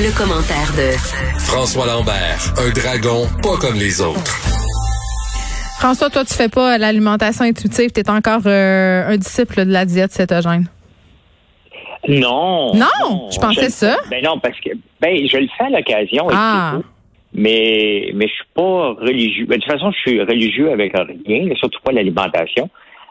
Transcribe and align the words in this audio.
Le 0.00 0.16
commentaire 0.16 0.70
de 0.78 0.94
François 1.40 1.84
Lambert, 1.86 2.38
un 2.56 2.70
dragon 2.70 3.26
pas 3.42 3.58
comme 3.58 3.74
les 3.74 4.00
autres. 4.00 4.30
François, 5.80 6.08
toi, 6.08 6.24
tu 6.24 6.34
fais 6.34 6.48
pas 6.48 6.78
l'alimentation 6.78 7.44
intuitive, 7.44 7.90
tu 7.90 7.98
es 7.98 8.08
encore 8.08 8.46
euh, 8.46 9.08
un 9.08 9.16
disciple 9.16 9.66
de 9.66 9.72
la 9.72 9.84
diète 9.84 10.12
cétogène. 10.12 10.66
Non. 12.06 12.74
Non, 12.76 13.28
je 13.32 13.40
pensais 13.40 13.70
ça. 13.70 13.96
Ben 14.08 14.22
non, 14.22 14.38
parce 14.38 14.60
que 14.60 14.70
ben 15.00 15.16
je 15.26 15.36
le 15.36 15.48
fais 15.58 15.64
à 15.64 15.70
l'occasion. 15.70 16.28
Ah. 16.30 16.74
tout. 16.76 16.84
Mais 17.34 18.12
mais 18.14 18.28
je 18.28 18.34
suis 18.34 18.50
pas 18.54 18.94
religieux. 19.00 19.46
Ben, 19.46 19.56
de 19.56 19.62
toute 19.64 19.72
façon, 19.72 19.90
je 19.90 19.98
suis 19.98 20.20
religieux 20.22 20.70
avec 20.70 20.92
rien, 21.26 21.48
surtout 21.56 21.80
pas 21.82 21.90
l'alimentation. 21.90 22.70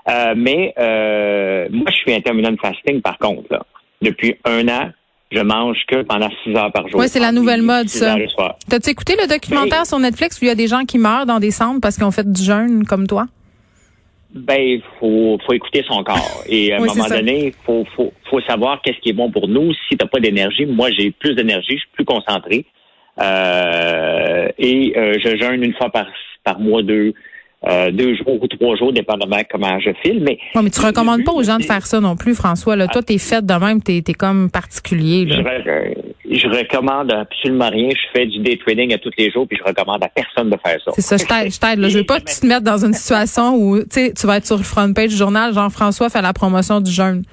Euh, 0.09 0.35
mais 0.37 0.73
euh, 0.79 1.67
moi, 1.69 1.87
je 1.89 1.95
suis 1.97 2.13
intermittent 2.13 2.61
fasting 2.61 3.01
par 3.01 3.17
contre. 3.17 3.43
Là. 3.51 3.65
Depuis 4.01 4.37
un 4.45 4.69
an, 4.69 4.89
je 5.31 5.39
mange 5.41 5.77
que 5.87 6.03
pendant 6.03 6.29
six 6.43 6.55
heures 6.55 6.71
par 6.71 6.87
jour. 6.87 6.99
Ouais, 6.99 7.07
c'est 7.07 7.19
la 7.19 7.31
nouvelle 7.31 7.61
mode, 7.61 7.89
ça. 7.89 8.15
T'as-tu 8.69 8.89
écouté 8.91 9.15
le 9.21 9.27
documentaire 9.27 9.79
Ben- 9.79 9.85
sur 9.85 9.99
Netflix 9.99 10.39
où 10.41 10.45
il 10.45 10.47
y 10.47 10.51
a 10.51 10.55
des 10.55 10.67
gens 10.67 10.85
qui 10.85 10.97
meurent 10.97 11.25
dans 11.25 11.39
des 11.39 11.51
centres 11.51 11.81
parce 11.81 11.95
qu'ils 11.95 12.05
ont 12.05 12.11
fait 12.11 12.29
du 12.31 12.41
jeûne 12.43 12.85
comme 12.85 13.07
toi? 13.07 13.25
Ben, 14.33 14.79
faut, 14.99 15.37
faut 15.45 15.53
écouter 15.53 15.83
son 15.87 16.03
corps. 16.03 16.43
Et 16.47 16.73
à 16.73 16.77
un 16.77 16.79
Oui, 16.81 16.87
moment 16.89 17.07
donné, 17.09 17.53
faut, 17.65 17.85
faut, 17.95 18.13
faut 18.29 18.41
savoir 18.41 18.81
qu'est-ce 18.81 18.99
qui 18.99 19.09
est 19.09 19.13
bon 19.13 19.31
pour 19.31 19.47
nous. 19.47 19.73
Si 19.89 19.97
t'as 19.97 20.05
pas 20.05 20.19
d'énergie, 20.19 20.65
moi 20.65 20.89
j'ai 20.91 21.11
plus 21.11 21.33
d'énergie, 21.33 21.73
je 21.73 21.79
suis 21.79 21.89
plus 21.93 22.05
concentré. 22.05 22.65
Euh, 23.19 24.47
et 24.59 24.93
euh, 24.95 25.13
je 25.23 25.37
jeûne 25.37 25.63
une 25.63 25.73
fois 25.73 25.89
par, 25.89 26.07
par 26.43 26.59
mois, 26.59 26.83
deux, 26.83 27.13
euh, 27.65 27.89
deux 27.91 28.15
jours 28.15 28.37
ou 28.41 28.47
trois 28.47 28.75
jours, 28.75 28.93
dépendamment 28.93 29.41
comment 29.49 29.79
je 29.79 29.89
file. 30.03 30.21
Mais 30.23 30.37
Ouais, 30.53 30.61
mais 30.61 30.69
tu 30.69 30.79
recommandes 30.79 31.23
pas 31.23 31.31
aux 31.31 31.41
gens 31.43 31.57
de 31.57 31.63
faire 31.63 31.85
ça 31.87 31.99
non 31.99 32.15
plus, 32.15 32.35
François. 32.35 32.75
Là. 32.75 32.87
Toi, 32.87 33.01
t'es 33.01 33.17
fait 33.17 33.43
de 33.45 33.53
même, 33.53 33.81
t'es 33.81 33.97
es 34.07 34.13
comme 34.13 34.51
particulier. 34.51 35.27
je, 35.27 35.41
Là. 35.41 35.61
je 36.29 36.47
recommande 36.47 37.11
absolument 37.11 37.69
rien. 37.69 37.89
Je 37.89 38.19
fais 38.19 38.27
du 38.27 38.39
day 38.39 38.57
trading 38.57 38.93
à 38.93 38.99
tous 38.99 39.11
les 39.17 39.31
jours, 39.31 39.47
puis 39.47 39.57
je 39.57 39.63
recommande 39.63 40.03
à 40.03 40.09
personne 40.09 40.49
de 40.51 40.57
faire 40.63 40.77
ça. 40.85 40.91
C'est 40.93 41.01
ça, 41.01 41.17
je 41.17 41.25
t'aide, 41.25 41.51
je 41.51 41.59
t'aide. 41.59 41.89
Je 41.89 41.97
veux 41.97 42.05
pas 42.05 42.19
que 42.19 42.29
tu 42.31 42.39
te 42.41 42.45
mettes 42.45 42.63
dans 42.63 42.85
une 42.85 42.93
situation 42.93 43.55
où 43.55 43.79
tu 43.83 44.27
vas 44.27 44.37
être 44.37 44.45
sur 44.45 44.57
le 44.57 44.63
front 44.63 44.93
page 44.93 45.09
du 45.09 45.17
journal, 45.17 45.53
Jean-François 45.53 46.09
fait 46.09 46.21
la 46.21 46.33
promotion 46.33 46.79
du 46.79 46.91
jeûne. 46.91 47.23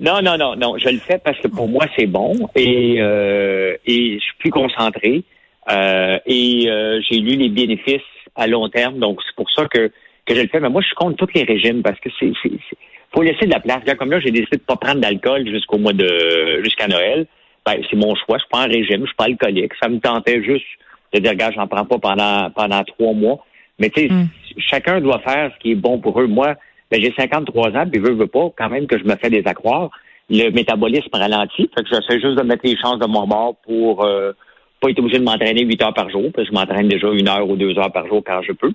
Non, 0.00 0.20
non, 0.22 0.36
non, 0.38 0.54
non. 0.56 0.78
Je 0.78 0.88
le 0.90 0.98
fais 0.98 1.18
parce 1.24 1.38
que 1.40 1.48
pour 1.48 1.68
moi, 1.68 1.84
c'est 1.96 2.06
bon 2.06 2.48
et, 2.54 2.96
euh, 2.98 3.74
et 3.86 4.14
je 4.14 4.20
suis 4.20 4.34
plus 4.38 4.50
concentré. 4.50 5.22
Euh, 5.70 6.18
et 6.24 6.64
euh, 6.68 7.00
j'ai 7.08 7.18
lu 7.18 7.36
les 7.36 7.48
bénéfices 7.48 8.00
à 8.38 8.46
long 8.46 8.68
terme, 8.68 8.98
donc 8.98 9.20
c'est 9.26 9.34
pour 9.36 9.50
ça 9.50 9.66
que, 9.66 9.88
que 10.26 10.34
je 10.34 10.40
le 10.42 10.48
fais. 10.48 10.60
Mais 10.60 10.68
moi, 10.70 10.80
je 10.80 10.86
suis 10.86 10.96
contre 10.96 11.16
tous 11.16 11.32
les 11.34 11.44
régimes 11.44 11.82
parce 11.82 11.98
que 12.00 12.08
c'est, 12.18 12.32
c'est, 12.42 12.50
c'est- 12.70 12.76
faut 13.14 13.22
laisser 13.22 13.46
de 13.46 13.50
la 13.52 13.60
place. 13.60 13.82
Comme 13.98 14.10
là, 14.10 14.20
j'ai 14.20 14.30
décidé 14.30 14.58
de 14.58 14.62
pas 14.62 14.76
prendre 14.76 15.00
d'alcool 15.00 15.46
jusqu'au 15.48 15.78
mois 15.78 15.92
de 15.94 16.60
jusqu'à 16.62 16.88
Noël. 16.88 17.26
Ben, 17.66 17.82
c'est 17.90 17.96
mon 17.96 18.14
choix. 18.14 18.36
Je 18.38 18.42
suis 18.42 18.50
pas 18.50 18.64
en 18.66 18.68
régime, 18.68 19.00
je 19.02 19.06
suis 19.06 19.16
pas 19.16 19.24
alcoolique. 19.24 19.72
Ça 19.82 19.88
me 19.88 19.98
tentait 19.98 20.42
juste 20.42 20.66
de 21.14 21.18
dire, 21.20 21.30
regarde, 21.30 21.54
j'en 21.54 21.66
prends 21.66 21.84
pas 21.86 21.98
pendant 21.98 22.50
pendant 22.50 22.82
trois 22.84 23.12
mois. 23.14 23.44
Mais 23.78 23.88
tu 23.90 24.02
sais, 24.02 24.08
Mm. 24.12 24.26
chacun 24.58 25.00
doit 25.00 25.20
faire 25.20 25.50
ce 25.54 25.58
qui 25.60 25.72
est 25.72 25.74
bon 25.74 25.98
pour 25.98 26.20
eux. 26.20 26.26
Moi, 26.26 26.54
ben, 26.90 27.00
j'ai 27.02 27.12
53 27.16 27.70
ans, 27.76 27.86
puis 27.90 28.00
veux, 28.00 28.12
veux 28.12 28.26
pas, 28.26 28.48
quand 28.58 28.68
même 28.68 28.86
que 28.86 28.98
je 28.98 29.04
me 29.04 29.16
fais 29.16 29.30
des 29.30 29.42
accroires. 29.46 29.90
Le 30.30 30.50
métabolisme 30.50 31.08
ralentit, 31.12 31.70
fait 31.74 31.82
que 31.82 31.88
j'essaie 31.88 32.20
juste 32.20 32.36
de 32.36 32.42
mettre 32.42 32.62
les 32.66 32.76
chances 32.76 32.98
de 32.98 33.06
mon 33.06 33.26
bord 33.26 33.56
pour 33.66 34.04
euh, 34.04 34.32
pas 34.80 34.90
être 34.90 34.98
obligé 34.98 35.18
de 35.18 35.24
m'entraîner 35.24 35.64
8 35.64 35.82
heures 35.82 35.94
par 35.94 36.10
jour, 36.10 36.30
parce 36.34 36.48
que 36.48 36.54
je 36.54 36.58
m'entraîne 36.58 36.88
déjà 36.88 37.08
une 37.12 37.28
heure 37.28 37.48
ou 37.48 37.56
deux 37.56 37.76
heures 37.78 37.92
par 37.92 38.06
jour 38.06 38.22
quand 38.24 38.40
je 38.42 38.52
peux. 38.52 38.72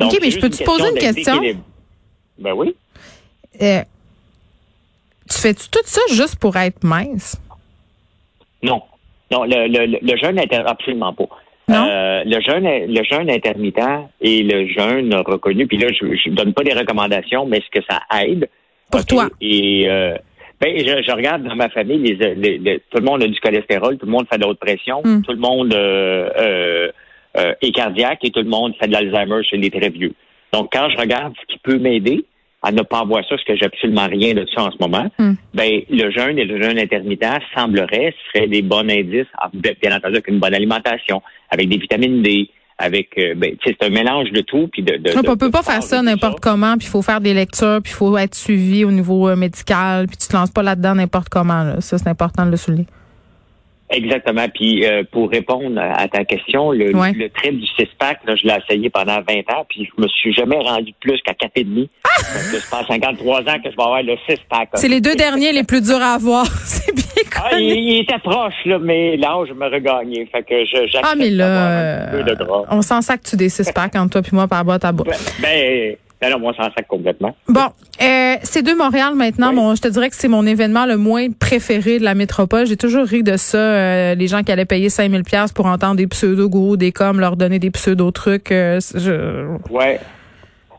OK, 0.00 0.18
mais 0.20 0.30
je 0.30 0.40
peux 0.40 0.50
te 0.50 0.62
poser 0.64 0.88
une 0.90 0.98
question? 0.98 1.40
Ben 2.38 2.52
oui. 2.54 2.74
Euh, 3.60 3.82
tu 5.28 5.38
fais-tu 5.38 5.68
tout 5.68 5.80
ça 5.84 6.00
juste 6.12 6.36
pour 6.36 6.56
être 6.56 6.82
mince? 6.82 7.40
Non. 8.62 8.82
Non, 9.30 9.44
le, 9.44 9.68
le, 9.68 9.98
le 10.00 10.16
jeûne 10.16 10.38
inter... 10.38 10.62
absolument 10.66 11.12
pas. 11.12 11.28
Non? 11.68 11.86
Euh, 11.88 12.22
le 12.24 12.40
jeûne 12.40 12.66
le 12.92 13.04
jeûne 13.04 13.30
intermittent 13.30 14.08
et 14.20 14.42
le 14.42 14.66
jeûne 14.66 15.14
reconnu, 15.14 15.66
puis 15.68 15.78
là, 15.78 15.88
je 15.92 16.30
ne 16.30 16.34
donne 16.34 16.52
pas 16.52 16.64
des 16.64 16.72
recommandations, 16.72 17.46
mais 17.46 17.58
est-ce 17.58 17.80
que 17.80 17.84
ça 17.88 18.00
aide? 18.22 18.48
Pour 18.90 19.06
toi. 19.06 19.28
Et 19.40 19.88
euh, 19.88 20.16
ben, 20.60 20.76
je, 20.78 21.02
je 21.06 21.12
regarde 21.12 21.42
dans 21.44 21.56
ma 21.56 21.68
famille, 21.70 21.98
les, 21.98 22.34
les- 22.34 22.58
les- 22.58 22.78
tout 22.90 22.98
le 22.98 23.04
monde 23.04 23.22
a 23.22 23.26
du 23.28 23.38
cholestérol, 23.40 23.96
tout 23.98 24.06
le 24.06 24.12
monde 24.12 24.26
fait 24.30 24.36
de 24.38 24.42
la 24.44 24.48
haute 24.50 24.58
pression, 24.60 25.00
Mm. 25.04 25.22
tout 25.22 25.32
le 25.32 25.38
monde 25.38 25.72
euh, 25.74 26.28
euh, 26.38 26.88
euh, 27.38 27.54
est 27.62 27.72
cardiaque 27.72 28.18
et 28.24 28.30
tout 28.30 28.40
le 28.42 28.48
monde 28.48 28.74
fait 28.80 28.86
de 28.88 28.92
l'Alzheimer 28.92 29.42
chez 29.44 29.56
les 29.56 29.70
très 29.70 29.88
vieux. 29.88 30.12
Donc, 30.52 30.70
quand 30.72 30.88
je 30.90 30.96
regarde 30.98 31.32
ce 31.40 31.46
qui 31.52 31.58
peut 31.60 31.78
m'aider 31.78 32.24
à 32.62 32.72
ne 32.72 32.82
pas 32.82 32.98
avoir 33.00 33.22
ça, 33.22 33.30
parce 33.30 33.44
que 33.44 33.56
j'ai 33.56 33.64
absolument 33.64 34.06
rien 34.06 34.34
de 34.34 34.44
ça 34.54 34.64
en 34.64 34.70
ce 34.70 34.76
moment, 34.80 35.06
Mm. 35.18 35.32
ben 35.54 35.80
le 35.88 36.10
jeûne 36.10 36.38
et 36.38 36.44
le 36.44 36.60
jeûne 36.62 36.78
intermittent 36.78 37.24
semblerait 37.56 38.14
seraient 38.32 38.48
des 38.48 38.60
bons 38.62 38.86
indices, 38.90 39.26
ah, 39.38 39.48
bien 39.54 39.72
bien 39.80 39.96
entendu 39.96 40.14
avec 40.16 40.28
une 40.28 40.40
bonne 40.40 40.54
alimentation, 40.54 41.22
avec 41.50 41.68
des 41.68 41.78
vitamines 41.78 42.20
D, 42.22 42.50
avec 42.80 43.10
euh, 43.18 43.34
ben, 43.36 43.54
c'est 43.64 43.76
un 43.82 43.90
mélange 43.90 44.30
de 44.30 44.40
tout 44.40 44.68
puis 44.72 44.82
de, 44.82 44.96
de, 44.96 45.10
on 45.18 45.36
peut 45.36 45.46
de 45.46 45.52
pas 45.52 45.62
faire 45.62 45.82
ça 45.82 46.02
n'importe 46.02 46.40
comment, 46.40 46.76
puis 46.76 46.86
il 46.86 46.90
faut 46.90 47.02
faire 47.02 47.20
des 47.20 47.34
lectures, 47.34 47.80
puis 47.82 47.92
il 47.92 47.96
faut 47.96 48.16
être 48.16 48.34
suivi 48.34 48.84
au 48.84 48.90
niveau 48.90 49.28
euh, 49.28 49.36
médical, 49.36 50.06
puis 50.06 50.16
tu 50.16 50.28
te 50.28 50.32
lances 50.32 50.50
pas 50.50 50.62
là-dedans 50.62 50.94
n'importe 50.94 51.28
comment. 51.28 51.62
là. 51.62 51.80
Ça, 51.80 51.98
c'est 51.98 52.08
important 52.08 52.46
de 52.46 52.50
le 52.50 52.56
souligner. 52.56 52.86
Exactement. 53.90 54.46
Puis 54.54 54.86
euh, 54.86 55.02
pour 55.10 55.30
répondre 55.30 55.80
à 55.80 56.06
ta 56.08 56.24
question, 56.24 56.70
le, 56.72 56.94
Ouais. 56.94 57.12
le 57.12 57.28
trip 57.30 57.58
du 57.58 57.66
six-pack, 57.66 58.18
je 58.26 58.46
l'ai 58.46 58.54
essayé 58.64 58.88
pendant 58.90 59.16
20 59.16 59.38
ans, 59.54 59.66
puis 59.68 59.84
je 59.96 60.02
me 60.02 60.06
suis 60.08 60.32
jamais 60.32 60.58
rendu 60.58 60.92
plus 61.00 61.20
qu'à 61.22 61.32
4,5. 61.32 61.88
Parce 62.02 62.50
que 62.52 62.58
c'est 62.60 62.70
pas 62.70 62.80
à 62.80 62.86
53 62.86 63.40
ans 63.40 63.44
que 63.62 63.70
je 63.70 63.76
vais 63.76 63.82
avoir 63.82 64.02
le 64.02 64.16
six-pack. 64.28 64.68
C'est 64.74 64.88
les 64.88 65.00
deux 65.00 65.16
derniers 65.16 65.52
les 65.52 65.64
plus 65.64 65.82
durs 65.82 66.00
à 66.00 66.14
avoir. 66.14 66.46
c'est 66.64 66.94
bien 66.94 67.04
Ah, 67.36 67.58
il, 67.58 67.66
il 67.72 68.00
était 68.02 68.18
proche, 68.18 68.54
là, 68.66 68.78
mais 68.78 69.16
l'âge 69.16 69.48
me 69.52 69.66
regagnait. 69.72 70.26
Fait 70.30 70.42
que 70.42 70.64
je, 70.64 70.98
Ah, 71.02 71.14
mais 71.16 71.30
là, 71.30 71.46
un 71.46 72.06
petit 72.06 72.16
peu 72.24 72.30
de 72.30 72.34
gras. 72.44 72.60
euh, 72.60 72.64
on 72.76 72.82
s'en 72.82 73.00
sac 73.02 73.22
tu 73.22 73.36
des 73.36 73.48
six 73.48 73.70
packs 73.72 73.96
entre 73.96 74.10
toi 74.12 74.22
puis 74.22 74.32
moi 74.34 74.46
par 74.46 74.64
boîte 74.64 74.84
à 74.84 74.92
bois? 74.92 75.06
Ben, 75.06 75.16
ben, 75.42 75.96
ben 76.20 76.30
non, 76.30 76.38
moi, 76.38 76.52
s'en 76.54 76.64
sac 76.64 76.86
complètement. 76.86 77.34
Bon, 77.48 77.68
euh, 78.02 78.34
c'est 78.42 78.62
deux 78.62 78.76
Montréal 78.76 79.14
maintenant. 79.14 79.50
Oui. 79.50 79.56
Bon, 79.56 79.74
je 79.74 79.80
te 79.80 79.88
dirais 79.88 80.10
que 80.10 80.16
c'est 80.16 80.28
mon 80.28 80.46
événement 80.46 80.84
le 80.86 80.96
moins 80.96 81.28
préféré 81.30 81.98
de 81.98 82.04
la 82.04 82.14
métropole. 82.14 82.66
J'ai 82.66 82.76
toujours 82.76 83.04
ri 83.06 83.22
de 83.22 83.36
ça. 83.36 83.56
euh, 83.58 84.14
les 84.14 84.26
gens 84.26 84.42
qui 84.42 84.52
allaient 84.52 84.64
payer 84.66 84.90
5000 84.90 85.22
pièces 85.24 85.52
pour 85.52 85.66
entendre 85.66 85.96
des 85.96 86.06
pseudo-gourous, 86.06 86.76
des 86.76 86.92
coms, 86.92 87.18
leur 87.18 87.36
donner 87.36 87.58
des 87.58 87.70
pseudo-trucs. 87.70 88.52
euh, 88.52 88.80
je... 88.94 89.46
Ouais. 89.72 89.98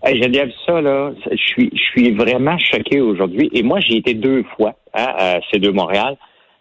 Hey, 0.03 0.21
Geneviève, 0.21 0.49
ça, 0.65 0.81
là, 0.81 1.11
je 1.31 1.35
suis, 1.37 1.69
je 1.73 1.81
suis 1.91 2.11
vraiment 2.15 2.57
choqué 2.57 3.01
aujourd'hui. 3.01 3.49
Et 3.53 3.61
moi, 3.63 3.79
j'ai 3.79 3.97
été 3.97 4.13
deux 4.15 4.43
fois 4.57 4.73
hein, 4.95 5.07
à 5.17 5.39
C2 5.53 5.71
Montréal 5.71 6.17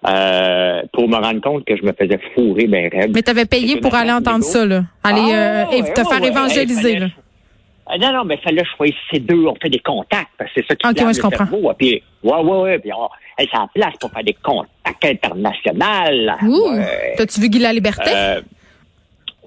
euh, 0.09 0.83
pour 0.93 1.09
me 1.09 1.17
rendre 1.17 1.41
compte 1.41 1.65
que 1.67 1.77
je 1.77 1.83
me 1.83 1.93
faisais 1.93 2.19
fourrer 2.35 2.67
ben 2.67 2.89
raide. 2.93 3.13
Mais 3.15 3.23
t'avais 3.23 3.45
payé 3.47 3.79
pour 3.81 3.95
aller 3.95 4.13
entendre 4.13 4.45
ça, 4.45 4.65
là. 4.65 4.85
Aller 5.03 5.21
Ah, 5.33 5.35
euh, 5.35 5.65
ouais, 5.71 5.83
te 5.93 6.01
ouais, 6.01 6.07
faire 6.07 6.21
ouais. 6.23 6.29
évangéliser, 6.29 6.93
Hey, 6.93 6.99
là. 7.01 7.07
Ah, 7.93 7.99
non, 7.99 8.13
non, 8.13 8.25
mais 8.25 8.37
fallait 8.37 8.65
choisir 8.77 8.97
ces 9.11 9.19
deux. 9.19 9.47
On 9.47 9.55
fait 9.61 9.69
des 9.69 9.81
contacts. 9.81 10.31
parce 10.39 10.53
que 10.53 10.61
C'est 10.61 10.69
ça 10.69 10.77
qui 10.77 10.87
Ok, 10.87 10.95
plane 10.95 11.07
ouais, 11.09 11.15
je 11.15 11.23
le 11.23 11.37
cerveau. 11.37 11.73
Puis, 11.77 12.03
ouais, 12.23 12.37
ouais, 12.37 12.61
ouais. 12.61 12.79
Puis, 12.79 12.93
on, 12.93 13.09
hey, 13.39 13.49
ça 13.53 13.63
en 13.63 13.69
place 13.69 13.95
pour 14.01 14.11
faire 14.11 14.25
des 14.25 14.35
contacts 14.35 15.05
internationaux. 15.05 16.37
Ouh! 16.43 16.77
Ouais. 16.77 17.15
T'as-tu 17.17 17.41
vu 17.41 17.49
Guy 17.49 17.59
la 17.59 17.73
Liberté? 17.73 18.11
Euh, 18.15 18.41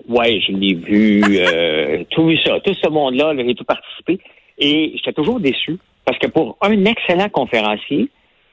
ouais, 0.09 0.42
je 0.46 0.52
l'ai 0.52 0.74
vu, 0.74 1.22
euh, 1.26 2.03
tout 2.09 2.28
vu 2.28 2.38
ça, 2.40 2.59
tout 2.59 2.74
ce 2.74 2.90
monde-là, 2.90 3.34
là, 3.34 3.44
j'ai 3.46 3.56
tout 3.56 3.64
participé. 3.64 4.20
Et 4.58 4.94
j'étais 4.96 5.14
toujours 5.14 5.40
déçu 5.40 5.78
parce 6.06 6.18
que 6.20 6.28
pour 6.28 6.58
un 6.62 6.86
excellent 6.86 7.30
conférencier, 7.30 8.09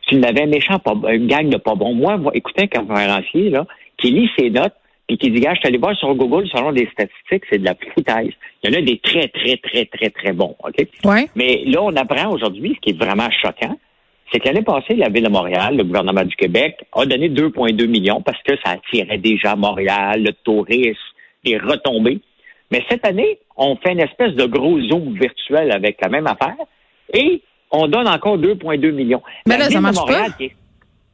tu 0.07 0.17
n'avais 0.17 0.43
un 0.43 0.47
méchant, 0.47 0.79
pas, 0.79 0.95
une 1.13 1.27
gang 1.27 1.49
de 1.49 1.57
pas 1.57 1.75
bon. 1.75 1.95
Moi, 1.95 2.17
moi, 2.17 2.33
écoutez 2.35 2.69
un 2.75 2.85
conférencier 2.85 3.51
là, 3.51 3.67
qui 3.99 4.11
lit 4.11 4.31
ses 4.39 4.51
notes 4.51 4.75
puis 5.11 5.19
qui 5.19 5.31
dit, 5.33 5.41
gars, 5.41 5.55
je 5.55 5.59
suis 5.61 5.69
allé 5.69 5.79
voir 5.79 5.97
sur 5.97 6.15
Google 6.15 6.49
selon 6.49 6.71
des 6.73 6.89
statistiques, 6.93 7.43
c'est 7.51 7.59
de 7.59 7.65
la 7.65 7.75
foutaise. 7.95 8.31
Il 8.63 8.71
y 8.71 8.75
en 8.77 8.79
a 8.79 8.83
des 8.83 8.99
très, 8.99 9.27
très, 9.29 9.57
très, 9.57 9.85
très, 9.87 10.11
très 10.11 10.33
bons, 10.33 10.55
OK? 10.63 10.87
ouais. 11.05 11.29
Mais 11.35 11.63
là, 11.67 11.83
on 11.83 11.97
apprend 11.97 12.31
aujourd'hui, 12.31 12.75
ce 12.77 12.81
qui 12.81 12.91
est 12.91 12.99
vraiment 13.05 13.29
choquant, 13.43 13.77
c'est 14.33 14.39
que 14.39 14.47
l'année 14.47 14.63
passée, 14.63 14.95
la 14.95 15.09
Ville 15.09 15.25
de 15.25 15.29
Montréal, 15.29 15.77
le 15.77 15.83
gouvernement 15.83 16.23
du 16.25 16.37
Québec, 16.37 16.77
a 16.93 17.05
donné 17.07 17.29
2,2 17.29 17.87
millions 17.89 18.23
parce 18.23 18.41
que 18.45 18.55
ça 18.65 18.73
attirait 18.75 19.19
déjà 19.19 19.57
Montréal, 19.57 20.23
le 20.23 20.33
tourisme, 20.45 20.97
des 21.45 21.59
retombées. 21.59 22.21
Mais 22.71 22.85
cette 22.89 23.05
année, 23.05 23.41
on 23.57 23.75
fait 23.77 23.91
une 23.93 24.01
espèce 24.01 24.35
de 24.35 24.45
gros 24.47 24.81
zoom 24.83 25.15
virtuel 25.15 25.73
avec 25.73 26.01
la 26.01 26.09
même 26.09 26.29
affaire 26.29 26.55
et 27.13 27.43
on 27.73 27.89
donne 27.89 28.07
encore 28.07 28.39
2,2 28.39 28.93
millions. 28.93 29.23
Mais 29.49 29.55
La 29.59 29.65
là, 29.65 29.65
ça 29.65 29.69
Ville 29.71 29.79
de 29.79 29.83
marche 29.83 29.97
Montréal 29.97 30.27
pas. 30.31 30.37
qui 30.37 30.45
est- 30.45 30.55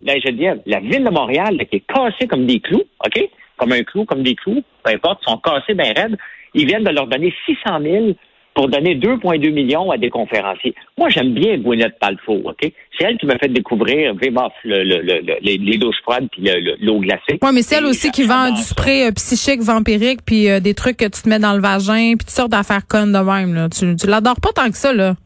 là, 0.03 0.15
je 0.23 0.26
veux 0.31 0.37
dire, 0.37 0.56
la 0.67 0.81
Ville 0.81 1.05
de 1.05 1.11
Montréal 1.11 1.56
là, 1.56 1.65
qui 1.65 1.76
est 1.76 1.87
cassée 1.87 2.26
comme 2.29 2.44
des 2.44 2.61
clous, 2.61 2.82
OK? 3.06 3.29
Comme 3.56 3.73
un 3.73 3.82
clou, 3.82 4.05
comme 4.05 4.23
des 4.23 4.35
clous, 4.35 4.62
peu 4.82 4.93
importe, 4.93 5.20
ils 5.26 5.31
sont 5.31 5.38
cassés 5.38 5.75
bien 5.75 5.93
raides. 5.94 6.17
Ils 6.55 6.67
viennent 6.67 6.85
de 6.85 6.91
leur 6.91 7.06
donner 7.06 7.32
600 7.47 7.81
000 7.82 8.06
pour 8.55 8.69
donner 8.69 8.94
2,2 8.94 9.53
millions 9.53 9.91
à 9.91 9.99
des 9.99 10.08
conférenciers. 10.08 10.75
Moi, 10.97 11.11
j'aime 11.11 11.35
bien 11.35 11.58
Gwyneth 11.58 11.99
Paltrow, 11.99 12.41
OK? 12.47 12.56
C'est 12.99 13.05
elle 13.05 13.19
qui 13.19 13.26
m'a 13.26 13.37
fait 13.37 13.49
découvrir 13.53 14.14
le, 14.14 14.82
le, 14.82 15.03
le, 15.03 15.20
les, 15.43 15.76
douches 15.76 16.00
froides 16.03 16.26
puis 16.32 16.41
le- 16.43 16.61
le- 16.61 16.76
l'eau 16.81 16.99
glacée. 17.00 17.38
Ouais, 17.43 17.53
mais 17.53 17.61
c'est 17.61 17.76
elle 17.76 17.85
aussi 17.85 18.11
qui 18.11 18.23
vend 18.23 18.50
du 18.53 18.62
spray 18.62 19.08
euh, 19.08 19.12
psychique, 19.12 19.61
vampirique, 19.61 20.20
puis 20.25 20.49
euh, 20.49 20.61
des 20.61 20.73
trucs 20.73 20.97
que 20.97 21.05
tu 21.05 21.20
te 21.23 21.29
mets 21.29 21.38
dans 21.38 21.52
le 21.52 21.61
vagin, 21.61 22.14
puis 22.17 22.25
toutes 22.25 22.31
sortes 22.31 22.50
d'affaires 22.50 22.87
connes 22.87 23.12
de 23.12 23.19
même. 23.19 23.55
Là. 23.55 23.69
Tu, 23.69 23.94
tu 23.94 24.06
l'adores 24.06 24.41
pas 24.41 24.52
tant 24.55 24.70
que 24.70 24.76
ça, 24.79 24.93
là. 24.94 25.17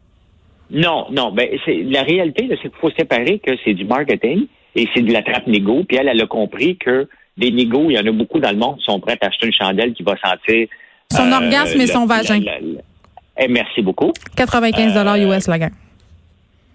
Non, 0.73 1.07
non, 1.11 1.31
ben 1.33 1.49
c'est 1.65 1.83
la 1.85 2.03
réalité, 2.03 2.47
c'est 2.51 2.69
qu'il 2.69 2.79
faut 2.81 2.91
séparer 2.91 3.39
que 3.41 3.53
c'est 3.65 3.75
du 3.75 3.85
marketing 3.85 4.47
et 4.77 4.89
c'est 4.95 5.03
de 5.03 5.13
la 5.13 5.23
trappe 5.23 5.47
négo. 5.47 5.85
Puis 5.87 5.97
elle, 5.97 6.09
elle 6.09 6.21
a 6.21 6.27
compris 6.27 6.77
que 6.79 7.09
des 7.41 7.51
négos, 7.51 7.91
il 7.91 7.95
y 7.95 7.99
en 7.99 8.07
a 8.07 8.13
beaucoup 8.13 8.39
dans 8.39 8.51
le 8.51 8.59
monde 8.59 8.79
qui 8.79 8.85
sont 8.85 9.01
prêts 9.01 9.19
à 9.21 9.27
acheter 9.27 9.47
une 9.47 9.53
chandelle 9.53 9.93
qui 9.95 10.03
va 10.03 10.15
sentir... 10.23 10.69
Son 11.11 11.33
orgasme 11.33 11.81
et 11.81 11.87
son 11.89 12.07
vagin. 12.07 12.41
Eh, 13.37 13.49
merci 13.49 13.83
beaucoup. 13.83 14.13
95 14.37 14.95
dollars 14.95 15.17
US 15.17 15.49
la 15.49 15.59
gang. 15.59 15.73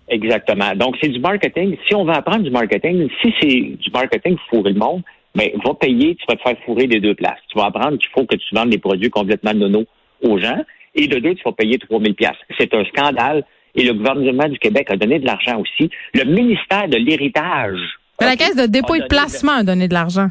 Exactement. 0.10 0.76
Donc, 0.76 0.98
c'est 1.02 1.08
du 1.08 1.20
marketing. 1.20 1.78
Si 1.88 1.96
on 1.96 2.04
veut 2.04 2.14
apprendre 2.14 2.44
du 2.44 2.52
marketing, 2.52 3.08
si 3.22 3.34
c'est 3.40 3.78
du 3.80 3.92
marketing 3.94 4.36
pour 4.36 4.60
fourrer 4.60 4.74
le 4.74 4.80
monde, 4.80 5.02
mais 5.36 5.54
ben, 5.56 5.62
va 5.66 5.74
payer, 5.76 6.16
tu 6.16 6.26
vas 6.28 6.36
te 6.36 6.42
faire 6.42 6.58
fourrer 6.66 6.88
des 6.88 7.00
deux 7.00 7.16
places. 7.16 7.40
Tu 7.50 7.58
vas 7.58 7.66
apprendre 7.66 7.98
qu'il 7.98 8.10
faut 8.14 8.26
que 8.26 8.36
tu 8.36 8.56
vendes 8.56 8.70
des 8.70 8.78
produits 8.78 9.10
complètement 9.10 9.54
nono 9.54 9.86
aux 10.22 10.40
gens. 10.40 10.62
Et 10.96 11.08
de 11.08 11.20
deux, 11.20 11.36
tu 11.36 11.44
vas 11.44 11.52
payer 11.52 11.78
3000 11.78 12.16
pièces. 12.16 12.38
C'est 12.58 12.74
un 12.74 12.84
scandale. 12.86 13.44
Et 13.76 13.84
le 13.84 13.94
gouvernement 13.94 14.48
du 14.48 14.58
Québec 14.58 14.88
a 14.90 14.96
donné 14.96 15.20
de 15.20 15.26
l'argent 15.26 15.60
aussi. 15.60 15.90
Le 16.14 16.24
ministère 16.24 16.88
de 16.88 16.98
l'Héritage. 16.98 17.80
la 18.22 18.36
Caisse 18.36 18.56
de 18.56 18.66
dépôt 18.66 18.96
et 18.96 19.02
de 19.02 19.08
placement 19.08 19.58
a 19.58 19.64
donné 19.64 19.88
de 19.88 19.94
l'argent. 19.94 20.30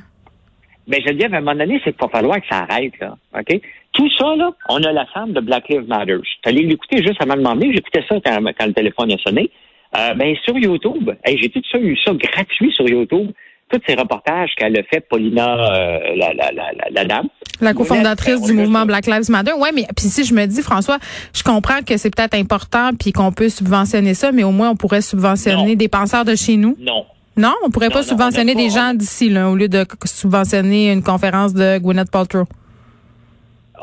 Mais 0.86 0.98
ben, 0.98 1.04
je 1.08 1.12
dis, 1.14 1.24
à 1.24 1.26
un 1.28 1.40
moment 1.40 1.54
donné, 1.54 1.80
c'est 1.84 1.92
qu'il 1.92 2.00
va 2.00 2.08
falloir 2.08 2.40
que 2.40 2.46
ça 2.48 2.66
arrête, 2.68 2.92
là. 3.00 3.16
OK? 3.38 3.60
Tout 3.92 4.08
ça, 4.18 4.34
là, 4.36 4.50
on 4.68 4.82
a 4.82 4.92
la 4.92 5.06
femme 5.06 5.32
de 5.32 5.40
Black 5.40 5.68
Lives 5.68 5.88
Matter. 5.88 6.16
Je 6.22 6.48
allé 6.48 6.62
l'écouter 6.62 6.98
juste 6.98 7.22
avant 7.22 7.34
de 7.34 7.38
demander. 7.38 7.72
J'écoutais 7.72 8.04
ça 8.08 8.16
quand, 8.24 8.66
le 8.66 8.72
téléphone 8.72 9.12
a 9.12 9.18
sonné. 9.18 9.50
Euh, 9.96 10.14
ben, 10.14 10.34
sur 10.44 10.58
YouTube, 10.58 11.10
j'ai 11.24 11.48
tout 11.48 11.62
ça, 11.70 11.78
eu 11.78 11.96
ça 12.04 12.12
gratuit 12.12 12.72
sur 12.72 12.88
YouTube. 12.88 13.30
Tous 13.70 13.80
ces 13.86 13.94
reportages 13.94 14.50
qu'elle 14.56 14.76
a 14.78 14.82
fait, 14.82 15.00
Paulina, 15.08 15.54
euh, 15.54 15.98
la, 16.16 16.34
la, 16.34 16.52
la, 16.52 16.72
la, 16.90 17.04
dame. 17.04 17.28
La 17.60 17.72
cofondatrice 17.72 18.42
du 18.42 18.52
mouvement 18.52 18.84
Black 18.84 19.06
Lives 19.06 19.30
Matter. 19.30 19.52
Ouais, 19.52 19.70
mais 19.72 19.86
puis 19.96 20.06
si 20.06 20.24
je 20.24 20.34
me 20.34 20.44
dis, 20.44 20.60
François, 20.60 20.98
je 21.32 21.42
comprends 21.42 21.80
que 21.80 21.96
c'est 21.96 22.14
peut-être 22.14 22.34
important 22.34 22.90
puis 22.98 23.12
qu'on 23.12 23.32
peut 23.32 23.48
subventionner 23.48 24.12
ça, 24.12 24.32
mais 24.32 24.44
au 24.44 24.50
moins 24.50 24.70
on 24.70 24.76
pourrait 24.76 25.00
subventionner 25.00 25.76
des 25.76 25.88
penseurs 25.88 26.24
de 26.24 26.34
chez 26.34 26.56
nous. 26.56 26.76
Non. 26.78 27.06
Non, 27.36 27.52
on 27.64 27.70
pourrait 27.70 27.90
pas 27.90 28.02
subventionner 28.02 28.54
des 28.54 28.70
gens 28.70 28.94
d'ici, 28.94 29.28
là, 29.28 29.50
au 29.50 29.56
lieu 29.56 29.68
de 29.68 29.84
subventionner 30.04 30.92
une 30.92 31.02
conférence 31.02 31.52
de 31.52 31.78
Gwyneth 31.78 32.10
Paltrow. 32.10 32.44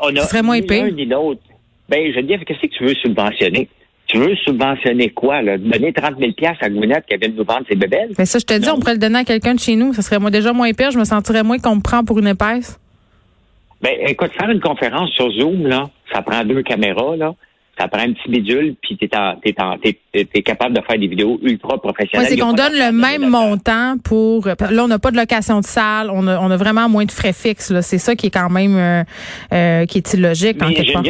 On 0.02 0.14
a 0.16 0.20
Ce 0.22 0.28
serait 0.28 0.42
moins 0.42 0.56
épais. 0.56 0.90
ni 0.92 1.04
l'autre. 1.04 1.40
Ben, 1.88 2.10
je 2.10 2.16
veux 2.16 2.22
dire, 2.26 2.40
qu'est-ce 2.46 2.60
que 2.60 2.66
tu 2.74 2.84
veux 2.84 2.94
subventionner? 2.94 3.68
Tu 4.06 4.18
veux 4.18 4.34
subventionner 4.36 5.10
quoi? 5.10 5.42
Là? 5.42 5.58
Donner 5.58 5.92
30 5.92 6.14
000 6.18 6.32
à 6.60 6.68
Gwyneth 6.70 7.04
qui 7.06 7.16
vient 7.16 7.28
de 7.28 7.36
nous 7.36 7.44
vendre 7.44 7.64
ses 7.68 7.76
bébelles? 7.76 8.12
Mais 8.18 8.24
ça, 8.26 8.38
je 8.38 8.44
te 8.46 8.54
dis, 8.54 8.68
on 8.70 8.78
pourrait 8.78 8.94
le 8.94 8.98
donner 8.98 9.18
à 9.20 9.24
quelqu'un 9.24 9.54
de 9.54 9.60
chez 9.60 9.76
nous. 9.76 9.92
Ça 9.92 10.02
serait 10.02 10.18
moi 10.18 10.30
déjà 10.30 10.52
moins 10.52 10.72
pire. 10.72 10.90
Je 10.90 10.98
me 10.98 11.04
sentirais 11.04 11.42
moins 11.42 11.58
qu'on 11.58 11.76
me 11.76 11.80
prend 11.82 12.04
pour 12.04 12.18
une 12.18 12.28
épaisse. 12.28 12.78
Ben, 13.82 13.92
écoute, 14.06 14.30
faire 14.38 14.48
une 14.50 14.60
conférence 14.60 15.10
sur 15.10 15.30
Zoom, 15.30 15.66
là, 15.66 15.90
ça 16.12 16.22
prend 16.22 16.44
deux 16.44 16.62
caméras, 16.62 17.16
là 17.16 17.34
ça 17.78 17.88
prend 17.88 18.02
un 18.02 18.12
petit 18.12 18.28
bidule, 18.28 18.76
puis 18.82 18.96
tu 18.98 19.06
es, 19.06 20.42
capable 20.42 20.76
de 20.76 20.82
faire 20.82 20.98
des 20.98 21.06
vidéos 21.06 21.38
ultra 21.42 21.80
professionnelles. 21.80 22.28
c'est 22.28 22.36
qu'on 22.36 22.52
donne 22.52 22.74
le 22.74 22.92
même 22.92 23.28
montant 23.28 23.96
pour... 24.04 24.46
Là, 24.46 24.84
on 24.84 24.88
n'a 24.88 24.98
pas 24.98 25.10
de 25.10 25.16
location 25.16 25.60
de 25.60 25.64
salle, 25.64 26.10
on 26.10 26.26
a, 26.28 26.38
on 26.38 26.50
a 26.50 26.56
vraiment 26.56 26.88
moins 26.88 27.06
de 27.06 27.10
frais 27.10 27.32
fixes. 27.32 27.72
C'est 27.80 27.98
ça 27.98 28.14
qui 28.14 28.26
est 28.26 28.30
quand 28.30 28.50
même 28.50 28.76
euh, 28.76 29.04
euh, 29.52 29.86
qui 29.86 29.98
est 29.98 30.14
illogique 30.14 30.58
Mais 30.60 30.66
en 30.66 30.72
quelque 30.72 30.92
part. 30.92 31.02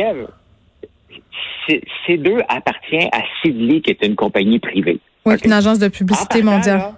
Ces 2.06 2.16
deux 2.16 2.38
appartient 2.48 3.08
à 3.12 3.22
Sidley, 3.40 3.80
qui 3.80 3.90
est 3.90 4.06
une 4.06 4.16
compagnie 4.16 4.58
privée. 4.58 5.00
Oui, 5.24 5.34
une 5.44 5.52
agence 5.52 5.78
de 5.78 5.88
publicité 5.88 6.42
mondiale. 6.42 6.94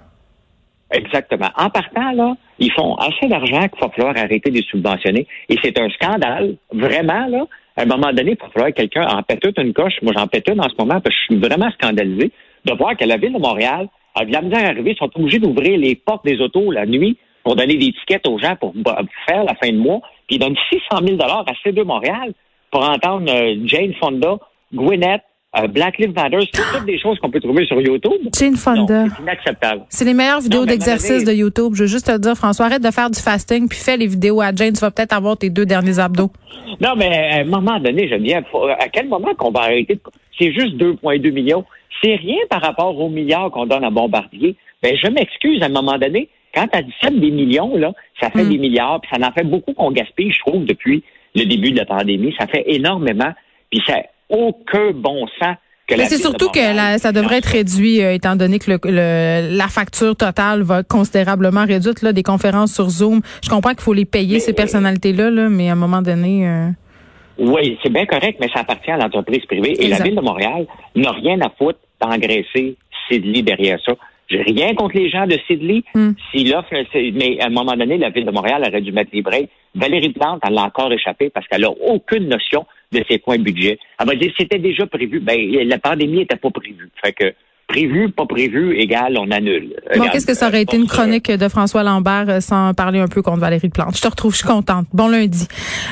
exactement. 0.90 1.50
En 1.56 1.70
partant, 1.70 2.12
là, 2.12 2.34
ils 2.58 2.72
font 2.72 2.94
assez 2.96 3.28
d'argent 3.28 3.68
qu'il 3.68 3.80
va 3.80 3.88
falloir 3.90 4.16
arrêter 4.16 4.50
de 4.50 4.62
subventionner. 4.62 5.26
Et 5.48 5.56
c'est 5.62 5.78
un 5.78 5.88
scandale, 5.90 6.56
vraiment, 6.72 7.26
là, 7.28 7.44
à 7.76 7.82
un 7.82 7.86
moment 7.86 8.12
donné, 8.12 8.36
falloir 8.52 8.70
que 8.70 8.76
quelqu'un 8.76 9.06
en 9.06 9.22
pète 9.22 9.44
une 9.58 9.72
coche. 9.72 9.94
Moi, 10.02 10.12
j'en 10.16 10.26
pète 10.26 10.48
une 10.48 10.60
en 10.60 10.68
ce 10.68 10.74
moment 10.78 11.00
parce 11.00 11.14
que 11.14 11.20
je 11.28 11.34
suis 11.34 11.36
vraiment 11.36 11.70
scandalisé 11.72 12.30
de 12.64 12.72
voir 12.74 12.96
que 12.96 13.04
la 13.04 13.16
ville 13.16 13.32
de 13.32 13.38
Montréal 13.38 13.88
a 14.14 14.24
de 14.24 14.32
la 14.32 14.42
misère 14.42 14.64
à 14.64 14.68
arriver. 14.68 14.94
Sont 14.98 15.10
obligés 15.14 15.38
d'ouvrir 15.40 15.76
les 15.78 15.96
portes 15.96 16.24
des 16.24 16.40
autos 16.40 16.70
la 16.70 16.86
nuit 16.86 17.16
pour 17.42 17.56
donner 17.56 17.76
des 17.76 17.92
tickets 17.92 18.26
aux 18.28 18.38
gens 18.38 18.56
pour 18.56 18.72
faire 19.26 19.44
la 19.44 19.54
fin 19.56 19.70
de 19.70 19.76
mois. 19.76 20.00
Puis 20.26 20.36
ils 20.36 20.38
donnent 20.38 20.56
600 20.70 21.06
000 21.06 21.20
à 21.20 21.44
C2 21.64 21.84
Montréal 21.84 22.32
pour 22.70 22.88
entendre 22.88 23.30
euh, 23.30 23.56
Jane 23.66 23.94
Fonda, 23.94 24.38
Gwyneth, 24.72 25.22
euh, 25.56 25.66
Black 25.68 25.98
Lives 25.98 26.14
Matter, 26.14 26.38
c'est 26.52 26.62
toutes 26.72 26.86
des 26.86 26.98
choses 26.98 27.18
qu'on 27.18 27.30
peut 27.30 27.40
trouver 27.40 27.64
sur 27.66 27.80
YouTube. 27.80 28.28
Jane 28.36 28.56
Fonda. 28.56 29.04
C'est 29.16 29.22
inacceptable. 29.22 29.82
C'est 29.88 30.04
les 30.04 30.14
meilleures 30.14 30.40
vidéos 30.40 30.66
d'exercice 30.66 31.24
de 31.24 31.32
YouTube. 31.32 31.74
Je 31.74 31.82
veux 31.82 31.88
juste 31.88 32.06
te 32.06 32.18
dire, 32.18 32.34
François, 32.34 32.66
arrête 32.66 32.82
de 32.82 32.90
faire 32.90 33.10
du 33.10 33.20
fasting 33.20 33.68
puis 33.68 33.78
fais 33.78 33.96
les 33.96 34.06
vidéos 34.06 34.40
à 34.40 34.52
Jane. 34.54 34.72
Tu 34.72 34.80
vas 34.80 34.90
peut-être 34.90 35.12
avoir 35.12 35.36
tes 35.36 35.50
deux 35.50 35.66
derniers 35.66 35.98
abdos. 35.98 36.30
Non, 36.80 36.94
mais 36.96 37.30
à 37.32 37.36
un 37.40 37.44
moment 37.44 37.78
donné, 37.78 38.08
je 38.08 38.16
viens, 38.16 38.42
à 38.78 38.88
quel 38.88 39.08
moment 39.08 39.34
qu'on 39.36 39.50
va 39.50 39.60
arrêter? 39.62 39.98
C'est 40.38 40.52
juste 40.52 40.76
2,2 40.76 41.32
millions. 41.32 41.64
C'est 42.02 42.16
rien 42.16 42.38
par 42.50 42.60
rapport 42.60 42.98
aux 42.98 43.08
milliards 43.08 43.50
qu'on 43.50 43.66
donne 43.66 43.84
à 43.84 43.90
Bombardier. 43.90 44.56
Ben, 44.82 44.96
je 44.96 45.08
m'excuse 45.08 45.62
à 45.62 45.66
un 45.66 45.70
moment 45.70 45.98
donné. 45.98 46.28
Quand 46.54 46.66
tu 46.68 46.78
additionnes 46.78 47.20
des 47.20 47.30
millions, 47.30 47.76
là, 47.76 47.92
ça 48.20 48.30
fait 48.30 48.44
hmm. 48.44 48.50
des 48.50 48.58
milliards, 48.58 49.00
puis 49.00 49.10
ça 49.12 49.26
en 49.26 49.32
fait 49.32 49.44
beaucoup 49.44 49.72
qu'on 49.72 49.90
gaspille, 49.90 50.32
je 50.32 50.38
trouve, 50.40 50.64
depuis 50.64 51.02
le 51.34 51.44
début 51.46 51.72
de 51.72 51.78
la 51.78 51.84
pandémie. 51.84 52.34
Ça 52.38 52.46
fait 52.46 52.64
énormément, 52.66 53.32
puis 53.70 53.82
ça 53.86 54.02
aucun 54.28 54.92
bon 54.92 55.26
sens 55.38 55.56
mais 55.90 56.06
c'est 56.06 56.18
surtout 56.18 56.48
que 56.48 56.60
ça 56.98 57.12
devrait 57.12 57.38
être 57.38 57.46
réduit, 57.46 58.02
euh, 58.02 58.14
étant 58.14 58.36
donné 58.36 58.58
que 58.58 58.70
le, 58.70 59.56
la 59.56 59.68
facture 59.68 60.16
totale 60.16 60.62
va 60.62 60.82
considérablement 60.82 61.64
réduite. 61.64 62.02
Là, 62.02 62.12
des 62.12 62.22
conférences 62.22 62.74
sur 62.74 62.88
Zoom, 62.88 63.20
je 63.42 63.50
comprends 63.50 63.70
qu'il 63.70 63.82
faut 63.82 63.92
les 63.92 64.06
payer, 64.06 64.40
ces 64.40 64.54
personnalités-là, 64.54 65.30
là, 65.30 65.48
mais 65.48 65.68
à 65.68 65.72
un 65.72 65.76
moment 65.76 66.02
donné... 66.02 66.48
Euh, 66.48 66.68
oui, 67.36 67.78
c'est 67.82 67.92
bien 67.92 68.06
correct, 68.06 68.38
mais 68.40 68.48
ça 68.54 68.60
appartient 68.60 68.90
à 68.90 68.96
l'entreprise 68.96 69.44
privée. 69.44 69.76
Et 69.84 69.88
la 69.88 69.98
Ville 69.98 70.14
de 70.14 70.20
Montréal 70.20 70.66
n'a 70.94 71.10
rien 71.10 71.40
à 71.40 71.50
foutre 71.58 71.80
d'engraisser 72.00 72.76
Sidley 73.08 73.42
derrière 73.42 73.78
ça. 73.84 73.92
J'ai 74.28 74.42
rien 74.42 74.74
contre 74.74 74.96
les 74.96 75.10
gens 75.10 75.26
de 75.26 75.38
Sidley. 75.46 75.82
Hmm. 75.94 76.12
S'il 76.30 76.54
offre, 76.54 76.72
mais 76.94 77.40
à 77.40 77.46
un 77.46 77.50
moment 77.50 77.76
donné, 77.76 77.98
la 77.98 78.10
Ville 78.10 78.24
de 78.24 78.30
Montréal 78.30 78.64
aurait 78.66 78.80
dû 78.80 78.92
mettre 78.92 79.10
les 79.12 79.22
breaks. 79.22 79.50
Valérie 79.74 80.12
Plante, 80.12 80.40
elle 80.46 80.54
l'a 80.54 80.64
encore 80.64 80.92
échappé 80.92 81.30
parce 81.30 81.46
qu'elle 81.48 81.62
n'a 81.62 81.70
aucune 81.70 82.28
notion 82.28 82.66
de 82.92 83.02
ses 83.08 83.18
points 83.18 83.38
budget. 83.38 83.78
Elle 83.98 84.06
va 84.06 84.14
dire 84.14 84.32
c'était 84.38 84.58
déjà 84.58 84.86
prévu. 84.86 85.20
Ben, 85.20 85.36
la 85.66 85.78
pandémie 85.78 86.18
n'était 86.18 86.36
pas 86.36 86.50
prévue. 86.50 86.90
Fait 87.04 87.12
que 87.12 87.34
prévu, 87.66 88.10
pas 88.10 88.26
prévu, 88.26 88.76
égal, 88.78 89.16
on 89.18 89.30
annule. 89.30 89.74
Bon, 89.96 90.04
qu'est-ce 90.12 90.26
que 90.26 90.34
ça 90.34 90.48
aurait 90.48 90.62
été 90.62 90.76
une 90.76 90.86
chronique 90.86 91.30
de 91.30 91.48
François 91.48 91.82
Lambert 91.82 92.26
euh, 92.28 92.40
sans 92.40 92.74
parler 92.74 93.00
un 93.00 93.08
peu 93.08 93.22
contre 93.22 93.40
Valérie 93.40 93.68
Plante? 93.68 93.96
Je 93.96 94.02
te 94.02 94.08
retrouve, 94.08 94.32
je 94.32 94.38
suis 94.38 94.46
contente. 94.46 94.86
Bon 94.92 95.08
lundi. 95.08 95.46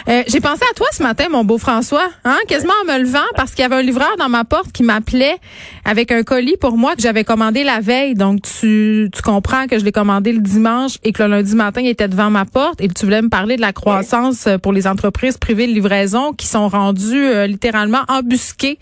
Euh, 0.09 0.23
j'ai 0.27 0.41
pensé 0.41 0.63
à 0.71 0.75
toi 0.75 0.87
ce 0.93 1.03
matin, 1.03 1.25
mon 1.31 1.45
beau 1.45 1.59
François, 1.59 2.09
hein, 2.25 2.37
quasiment 2.47 2.75
en 2.83 2.93
me 2.93 2.99
levant, 2.99 3.19
parce 3.37 3.53
qu'il 3.53 3.63
y 3.63 3.65
avait 3.65 3.77
un 3.77 3.83
livreur 3.83 4.17
dans 4.19 4.29
ma 4.29 4.45
porte 4.45 4.73
qui 4.73 4.83
m'appelait 4.83 5.37
avec 5.85 6.13
un 6.13 6.23
colis 6.23 6.57
pour 6.61 6.77
moi 6.77 6.95
que 6.95 7.03
j'avais 7.03 7.25
commandé 7.25 7.65
la 7.65 7.81
veille. 7.81 8.15
Donc, 8.15 8.43
tu, 8.43 9.09
tu 9.13 9.23
comprends 9.23 9.67
que 9.67 9.79
je 9.79 9.85
l'ai 9.85 9.93
commandé 9.93 10.33
le 10.33 10.41
dimanche 10.41 10.99
et 11.05 11.13
que 11.13 11.23
le 11.23 11.31
lundi 11.31 11.55
matin, 11.55 11.81
il 11.81 11.89
était 11.89 12.09
devant 12.09 12.31
ma 12.31 12.45
porte 12.45 12.81
et 12.81 12.89
tu 12.89 13.07
voulais 13.07 13.23
me 13.23 13.29
parler 13.29 13.57
de 13.57 13.63
la 13.63 13.73
croissance 13.73 14.47
euh, 14.47 14.59
pour 14.59 14.73
les 14.73 14.87
entreprises 14.87 15.39
privées 15.39 15.67
de 15.67 15.73
livraison 15.73 16.33
qui 16.33 16.47
sont 16.47 16.69
rendues 16.69 17.47
littéralement 17.47 18.03
embusquées 18.09 18.79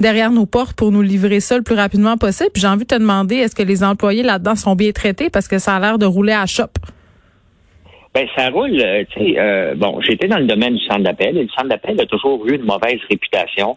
derrière 0.00 0.30
nos 0.30 0.46
portes 0.46 0.74
pour 0.74 0.92
nous 0.92 1.02
livrer 1.02 1.40
ça 1.40 1.56
le 1.56 1.62
plus 1.62 1.74
rapidement 1.74 2.16
possible. 2.16 2.33
Puis 2.52 2.60
j'ai 2.60 2.68
envie 2.68 2.84
de 2.84 2.88
te 2.88 2.94
demander, 2.94 3.36
est-ce 3.36 3.54
que 3.54 3.62
les 3.62 3.84
employés 3.84 4.22
là-dedans 4.22 4.56
sont 4.56 4.74
bien 4.74 4.92
traités? 4.92 5.30
Parce 5.30 5.48
que 5.48 5.58
ça 5.58 5.76
a 5.76 5.80
l'air 5.80 5.98
de 5.98 6.06
rouler 6.06 6.32
à 6.32 6.46
shop? 6.46 6.70
Ben 8.14 8.28
ça 8.36 8.48
roule. 8.50 8.80
Euh, 8.80 9.04
tu 9.10 9.20
sais, 9.20 9.34
euh, 9.38 9.74
bon, 9.74 10.00
j'étais 10.00 10.28
dans 10.28 10.38
le 10.38 10.46
domaine 10.46 10.76
du 10.76 10.84
centre 10.84 11.02
d'appel 11.02 11.36
et 11.36 11.42
le 11.42 11.48
centre 11.48 11.68
d'appel 11.68 12.00
a 12.00 12.06
toujours 12.06 12.46
eu 12.46 12.54
une 12.54 12.62
mauvaise 12.64 13.00
réputation 13.10 13.76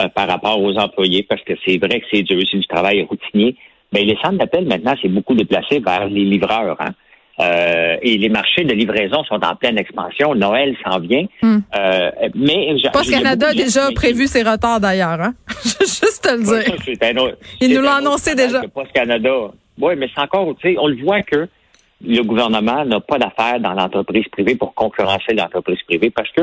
euh, 0.00 0.08
par 0.08 0.26
rapport 0.26 0.60
aux 0.60 0.76
employés 0.76 1.22
parce 1.22 1.42
que 1.42 1.52
c'est 1.64 1.78
vrai 1.78 2.00
que 2.00 2.06
c'est 2.12 2.22
dur, 2.22 2.42
c'est 2.50 2.58
du 2.58 2.66
travail 2.66 3.02
routinier. 3.02 3.56
Mais 3.92 4.02
les 4.02 4.16
centres 4.16 4.38
d'appel 4.38 4.66
maintenant, 4.66 4.94
c'est 5.00 5.08
beaucoup 5.08 5.34
déplacé 5.34 5.78
vers 5.78 6.06
les 6.08 6.24
livreurs. 6.24 6.76
Hein? 6.80 6.94
Euh, 7.38 7.96
et 8.00 8.16
les 8.16 8.30
marchés 8.30 8.64
de 8.64 8.72
livraison 8.72 9.22
sont 9.24 9.44
en 9.44 9.56
pleine 9.56 9.78
expansion. 9.78 10.34
Noël 10.34 10.74
s'en 10.84 10.98
vient. 11.00 11.26
Hmm. 11.42 11.58
Euh, 11.76 12.10
mais 12.34 12.74
Post 12.92 13.10
Canada 13.10 13.48
a 13.48 13.54
déjà 13.54 13.90
prévu 13.94 14.26
ses 14.26 14.42
retards 14.42 14.80
d'ailleurs. 14.80 15.20
Hein? 15.20 15.34
Juste 15.80 16.22
te 16.22 16.34
le 16.34 16.42
dire. 16.42 17.36
Il 17.60 17.74
nous 17.74 17.82
l'a 17.82 17.96
annoncé 17.96 18.34
déjà. 18.34 18.62
Post 18.74 18.92
Canada. 18.92 19.50
Oui, 19.78 19.94
mais 19.98 20.08
c'est 20.14 20.22
encore, 20.22 20.54
tu 20.60 20.72
sais, 20.72 20.76
on 20.78 20.86
le 20.86 20.96
voit 21.02 21.22
que 21.22 21.46
le 22.06 22.22
gouvernement 22.22 22.84
n'a 22.84 23.00
pas 23.00 23.18
d'affaires 23.18 23.60
dans 23.60 23.72
l'entreprise 23.72 24.26
privée 24.32 24.54
pour 24.54 24.74
concurrencer 24.74 25.34
l'entreprise 25.34 25.82
privée 25.86 26.10
parce 26.10 26.30
que 26.32 26.42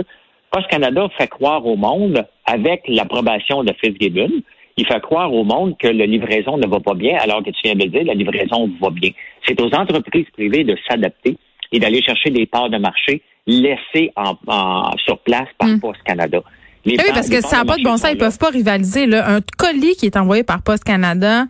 Post 0.51 0.67
Canada 0.67 1.07
fait 1.17 1.27
croire 1.27 1.65
au 1.65 1.75
monde 1.75 2.23
avec 2.45 2.83
l'approbation 2.87 3.63
de 3.63 3.73
Fitzgibbon 3.81 4.29
il 4.77 4.85
fait 4.87 5.01
croire 5.01 5.33
au 5.33 5.43
monde 5.43 5.77
que 5.77 5.87
la 5.87 6.05
livraison 6.05 6.57
ne 6.57 6.67
va 6.67 6.79
pas 6.79 6.93
bien, 6.93 7.17
alors 7.19 7.43
que 7.43 7.51
tu 7.51 7.61
viens 7.63 7.75
de 7.75 7.83
le 7.83 7.89
dire, 7.89 8.03
la 8.05 8.13
livraison 8.13 8.69
va 8.81 8.89
bien. 8.89 9.11
C'est 9.45 9.59
aux 9.61 9.73
entreprises 9.73 10.27
privées 10.33 10.63
de 10.63 10.75
s'adapter 10.87 11.37
et 11.71 11.79
d'aller 11.79 12.01
chercher 12.01 12.29
des 12.29 12.45
parts 12.45 12.69
de 12.69 12.77
marché 12.77 13.21
laissées 13.45 14.11
en, 14.15 14.91
sur 14.97 15.19
place 15.19 15.49
par 15.57 15.67
mm. 15.67 15.79
Post 15.79 16.01
Canada. 16.03 16.41
Oui, 16.85 16.97
parce 17.13 17.29
que 17.29 17.41
ça 17.41 17.57
n'a 17.57 17.65
pas 17.65 17.77
de 17.77 17.83
bon 17.83 17.97
sens. 17.97 18.09
Ils 18.11 18.17
peuvent 18.17 18.37
pas 18.37 18.49
rivaliser. 18.49 19.05
Là. 19.05 19.35
Un 19.35 19.39
colis 19.57 19.95
qui 19.95 20.05
est 20.05 20.17
envoyé 20.17 20.43
par 20.43 20.61
Poste 20.61 20.83
Canada, 20.83 21.45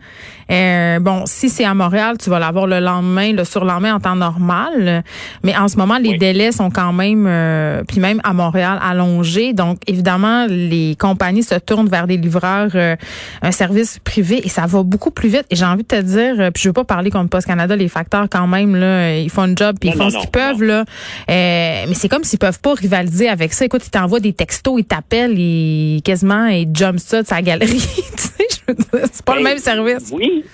euh, 0.50 1.00
bon, 1.00 1.24
si 1.26 1.48
c'est 1.48 1.64
à 1.64 1.74
Montréal, 1.74 2.16
tu 2.22 2.30
vas 2.30 2.38
l'avoir 2.38 2.66
le 2.66 2.78
lendemain, 2.78 3.32
le 3.32 3.44
surlendemain 3.44 3.94
en 3.94 4.00
temps 4.00 4.14
normal. 4.14 5.02
Mais 5.42 5.56
en 5.56 5.68
ce 5.68 5.76
moment, 5.76 5.98
les 5.98 6.18
délais 6.18 6.52
sont 6.52 6.70
quand 6.70 6.92
même, 6.92 7.26
euh, 7.26 7.82
puis 7.88 8.00
même 8.00 8.20
à 8.24 8.32
Montréal, 8.32 8.78
allongés. 8.82 9.52
Donc, 9.54 9.78
évidemment, 9.86 10.46
les 10.48 10.96
compagnies 10.98 11.42
se 11.42 11.56
tournent 11.56 11.88
vers 11.88 12.06
des 12.06 12.16
livreurs, 12.16 12.70
euh, 12.74 12.94
un 13.42 13.50
service 13.50 13.98
privé, 14.04 14.40
et 14.44 14.48
ça 14.48 14.66
va 14.66 14.82
beaucoup 14.82 15.10
plus 15.10 15.28
vite. 15.28 15.46
Et 15.50 15.56
j'ai 15.56 15.64
envie 15.64 15.82
de 15.82 15.88
te 15.88 16.00
dire, 16.00 16.52
puis 16.52 16.62
je 16.62 16.68
veux 16.68 16.72
pas 16.72 16.84
parler 16.84 17.10
contre 17.10 17.30
Poste 17.30 17.46
Canada, 17.46 17.74
les 17.74 17.88
facteurs 17.88 18.28
quand 18.30 18.46
même, 18.46 18.76
là, 18.76 19.18
ils 19.18 19.30
font 19.30 19.42
un 19.42 19.56
job, 19.56 19.76
puis 19.80 19.90
ils 19.90 19.96
font 19.96 20.10
ce 20.10 20.18
qu'ils 20.18 20.30
peuvent. 20.30 20.62
là. 20.62 20.84
mais 21.28 21.94
c'est 21.94 22.08
comme 22.08 22.24
s'ils 22.24 22.38
peuvent 22.38 22.60
pas 22.60 22.74
rivaliser 22.74 23.28
avec 23.28 23.52
ça. 23.52 23.64
Écoute, 23.64 23.82
ils 23.86 23.90
t'envoient 23.90 24.20
des 24.20 24.32
textos, 24.32 24.78
ils 24.78 24.84
t'appellent 24.84 25.23
il 25.32 26.02
quasiment 26.02 26.46
il 26.46 26.68
jump 26.74 26.98
ça 26.98 27.22
de 27.22 27.26
sa 27.26 27.42
galerie. 27.42 27.78
c'est 28.16 29.24
pas 29.24 29.36
le 29.36 29.42
ben, 29.42 29.50
même 29.50 29.58
service. 29.58 30.12
Oui. 30.12 30.44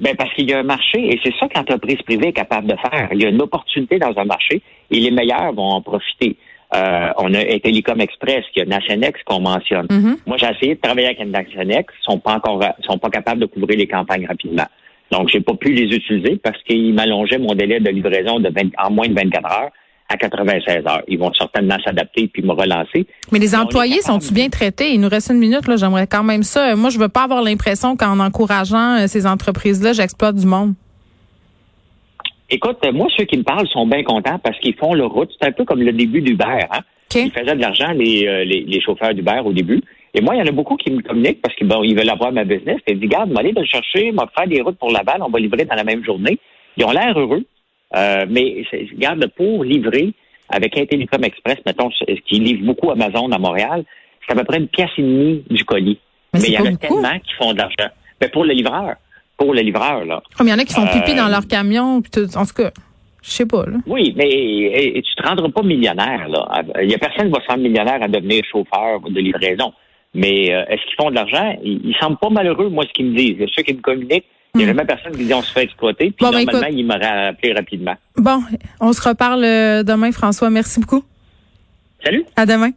Ben 0.00 0.16
parce 0.16 0.34
qu'il 0.34 0.50
y 0.50 0.52
a 0.52 0.58
un 0.58 0.64
marché 0.64 0.98
et 0.98 1.20
c'est 1.22 1.32
ça 1.38 1.46
que 1.46 1.54
l'entreprise 1.56 2.02
privée 2.02 2.28
est 2.28 2.32
capable 2.32 2.66
de 2.66 2.76
faire. 2.76 3.08
Il 3.12 3.22
y 3.22 3.24
a 3.24 3.28
une 3.28 3.40
opportunité 3.40 3.98
dans 3.98 4.12
un 4.16 4.24
marché 4.24 4.60
et 4.90 4.98
les 4.98 5.10
meilleurs 5.10 5.52
vont 5.52 5.70
en 5.70 5.80
profiter. 5.80 6.36
Euh, 6.74 7.08
on 7.18 7.32
a 7.34 7.44
Telecom 7.60 8.00
Express, 8.00 8.44
qui 8.52 8.62
a 8.62 8.64
Nationex 8.64 9.20
qu'on 9.24 9.40
mentionne. 9.40 9.86
Mm-hmm. 9.86 10.16
Moi, 10.26 10.36
j'ai 10.38 10.46
essayé 10.46 10.74
de 10.74 10.80
travailler 10.80 11.08
avec 11.08 11.20
Nationex, 11.26 11.92
ils 12.00 12.04
sont 12.04 12.18
pas 12.18 12.34
encore, 12.34 12.64
sont 12.80 12.98
pas 12.98 13.10
capables 13.10 13.40
de 13.40 13.46
couvrir 13.46 13.78
les 13.78 13.86
campagnes 13.86 14.26
rapidement. 14.26 14.66
Donc, 15.10 15.28
j'ai 15.28 15.40
pas 15.40 15.54
pu 15.54 15.72
les 15.72 15.94
utiliser 15.94 16.36
parce 16.42 16.60
qu'ils 16.62 16.94
m'allongeaient 16.94 17.38
mon 17.38 17.54
délai 17.54 17.78
de 17.78 17.90
livraison 17.90 18.40
de 18.40 18.50
en 18.78 18.90
moins 18.90 19.06
de 19.06 19.14
24 19.14 19.52
heures 19.52 19.70
à 20.12 20.16
96 20.16 20.86
heures. 20.86 21.02
Ils 21.08 21.18
vont 21.18 21.32
certainement 21.32 21.76
s'adapter 21.84 22.28
puis 22.28 22.42
me 22.42 22.52
relancer. 22.52 23.06
Mais 23.30 23.38
les 23.38 23.54
employés 23.54 24.00
sont-ils 24.02 24.34
bien 24.34 24.48
traités? 24.48 24.92
Il 24.92 25.00
nous 25.00 25.08
reste 25.08 25.30
une 25.30 25.38
minute, 25.38 25.66
là. 25.66 25.76
J'aimerais 25.76 26.06
quand 26.06 26.22
même 26.22 26.42
ça. 26.42 26.76
Moi, 26.76 26.90
je 26.90 26.98
veux 26.98 27.08
pas 27.08 27.24
avoir 27.24 27.42
l'impression 27.42 27.96
qu'en 27.96 28.20
encourageant 28.20 28.98
euh, 28.98 29.06
ces 29.06 29.26
entreprises-là, 29.26 29.92
j'exploite 29.92 30.36
du 30.36 30.46
monde. 30.46 30.74
Écoute, 32.50 32.78
moi, 32.92 33.06
ceux 33.16 33.24
qui 33.24 33.38
me 33.38 33.42
parlent 33.42 33.66
sont 33.68 33.86
bien 33.86 34.02
contents 34.02 34.38
parce 34.38 34.58
qu'ils 34.58 34.74
font 34.74 34.92
leur 34.92 35.10
route. 35.10 35.30
C'est 35.40 35.48
un 35.48 35.52
peu 35.52 35.64
comme 35.64 35.80
le 35.80 35.92
début 35.92 36.20
d'Uber. 36.20 36.66
Hein? 36.70 36.80
Ils 37.14 37.30
faisaient 37.30 37.54
de 37.54 37.60
l'argent, 37.60 37.92
les, 37.92 38.26
euh, 38.26 38.44
les, 38.44 38.64
les, 38.66 38.80
chauffeurs 38.80 39.14
d'Uber 39.14 39.40
au 39.44 39.52
début. 39.52 39.82
Et 40.14 40.20
moi, 40.20 40.34
il 40.34 40.38
y 40.38 40.42
en 40.42 40.46
a 40.46 40.52
beaucoup 40.52 40.76
qui 40.76 40.90
me 40.90 41.00
communiquent 41.00 41.40
parce 41.40 41.54
qu'ils 41.54 41.66
bon, 41.66 41.82
ils 41.82 41.96
veulent 41.96 42.10
avoir 42.10 42.32
ma 42.32 42.44
business. 42.44 42.78
Ils 42.86 42.98
disent, 42.98 43.08
regarde, 43.08 43.38
aller 43.38 43.52
le 43.52 43.64
chercher, 43.64 44.10
va 44.12 44.26
faire 44.36 44.46
des 44.46 44.60
routes 44.60 44.78
pour 44.78 44.90
Laval, 44.90 45.22
on 45.22 45.30
va 45.30 45.38
livrer 45.38 45.64
dans 45.64 45.74
la 45.74 45.84
même 45.84 46.04
journée. 46.04 46.38
Ils 46.76 46.84
ont 46.84 46.90
l'air 46.90 47.18
heureux. 47.18 47.44
Euh, 47.94 48.26
mais 48.28 48.64
regarde, 48.94 49.26
pour 49.36 49.64
livrer 49.64 50.12
avec 50.48 50.76
Intellicom 50.76 51.24
Express, 51.24 51.58
mettons, 51.66 51.90
qui 52.26 52.38
livre 52.40 52.64
beaucoup 52.64 52.90
Amazon 52.90 53.30
à 53.32 53.38
Montréal, 53.38 53.84
c'est 54.26 54.34
à 54.34 54.36
peu 54.36 54.44
près 54.44 54.58
une 54.58 54.68
pièce 54.68 54.90
et 54.98 55.02
demie 55.02 55.44
du 55.50 55.64
colis. 55.64 55.98
Mais, 56.34 56.40
il 56.40 56.52
y 56.52 56.58
en 56.58 56.66
a 56.66 56.76
tellement 56.76 57.18
qui 57.18 57.34
font 57.38 57.52
de 57.52 57.58
l'argent. 57.58 57.92
Mais 58.20 58.28
pour 58.28 58.44
le 58.44 58.52
livreur, 58.52 58.94
pour 59.36 59.52
le 59.52 59.60
livreur, 59.60 60.04
là. 60.04 60.22
il 60.40 60.48
y 60.48 60.52
en 60.52 60.58
a 60.58 60.64
qui 60.64 60.74
font 60.74 60.86
pipi 60.86 61.14
dans 61.14 61.26
euh, 61.26 61.30
leur 61.30 61.46
camion, 61.46 62.00
tout, 62.02 62.36
en 62.36 62.46
tout 62.46 62.54
cas. 62.54 62.70
Je 63.22 63.30
sais 63.30 63.46
pas, 63.46 63.66
là. 63.66 63.78
Oui, 63.86 64.12
mais 64.16 64.28
et, 64.28 64.98
et 64.98 65.02
tu 65.02 65.14
te 65.14 65.22
rendras 65.26 65.48
pas 65.48 65.62
millionnaire, 65.62 66.28
là. 66.28 66.62
Il 66.82 66.90
y 66.90 66.94
a 66.94 66.98
personne 66.98 67.26
qui 67.26 67.32
va 67.32 67.40
se 67.40 67.48
rendre 67.48 67.62
millionnaire 67.62 68.02
à 68.02 68.08
devenir 68.08 68.42
chauffeur 68.50 69.00
de 69.00 69.20
livraison. 69.20 69.72
Mais 70.14 70.52
euh, 70.52 70.64
est-ce 70.68 70.84
qu'ils 70.86 70.96
font 71.00 71.10
de 71.10 71.14
l'argent? 71.14 71.56
Ils, 71.62 71.80
ils, 71.84 71.96
semblent 72.00 72.18
pas 72.18 72.30
malheureux, 72.30 72.68
moi, 72.68 72.84
ce 72.86 72.92
qu'ils 72.92 73.06
me 73.06 73.16
disent. 73.16 73.46
Ceux 73.54 73.62
qui 73.62 73.74
me 73.74 73.80
communiquent, 73.80 74.26
il 74.54 74.60
y 74.60 74.64
a 74.64 74.66
la 74.66 74.74
même 74.74 74.86
personne 74.86 75.12
qui 75.16 75.24
dit 75.24 75.32
on 75.32 75.42
se 75.42 75.50
fait 75.50 75.62
exploiter, 75.62 76.10
puis 76.10 76.26
ben, 76.26 76.44
normalement, 76.44 76.66
il 76.66 76.86
m'aurait 76.86 77.28
appelé 77.28 77.54
rapidement. 77.54 77.96
Bon, 78.16 78.42
on 78.80 78.92
se 78.92 79.00
reparle 79.00 79.44
euh, 79.44 79.82
demain, 79.82 80.12
François. 80.12 80.50
Merci 80.50 80.78
beaucoup. 80.78 81.02
Salut. 82.04 82.24
À 82.36 82.44
demain. 82.44 82.70